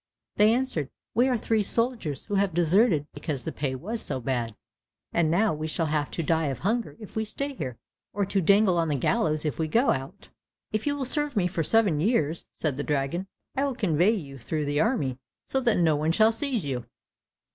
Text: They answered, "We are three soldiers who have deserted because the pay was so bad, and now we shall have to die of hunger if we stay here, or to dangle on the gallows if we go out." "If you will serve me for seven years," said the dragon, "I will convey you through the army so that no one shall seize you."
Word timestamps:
They 0.37 0.51
answered, 0.51 0.89
"We 1.13 1.27
are 1.27 1.37
three 1.37 1.61
soldiers 1.61 2.25
who 2.25 2.33
have 2.33 2.55
deserted 2.55 3.05
because 3.13 3.43
the 3.43 3.51
pay 3.51 3.75
was 3.75 4.01
so 4.01 4.19
bad, 4.19 4.55
and 5.13 5.29
now 5.29 5.53
we 5.53 5.67
shall 5.67 5.85
have 5.85 6.09
to 6.09 6.23
die 6.23 6.47
of 6.47 6.57
hunger 6.57 6.97
if 6.99 7.15
we 7.15 7.23
stay 7.23 7.53
here, 7.53 7.77
or 8.11 8.25
to 8.25 8.41
dangle 8.41 8.79
on 8.79 8.87
the 8.87 8.95
gallows 8.97 9.45
if 9.45 9.59
we 9.59 9.67
go 9.67 9.91
out." 9.91 10.29
"If 10.71 10.87
you 10.87 10.95
will 10.95 11.05
serve 11.05 11.35
me 11.35 11.45
for 11.45 11.61
seven 11.61 11.99
years," 11.99 12.45
said 12.51 12.77
the 12.77 12.83
dragon, 12.83 13.27
"I 13.55 13.63
will 13.63 13.75
convey 13.75 14.15
you 14.15 14.39
through 14.39 14.65
the 14.65 14.81
army 14.81 15.19
so 15.45 15.59
that 15.61 15.77
no 15.77 15.95
one 15.95 16.11
shall 16.13 16.31
seize 16.31 16.65
you." 16.65 16.85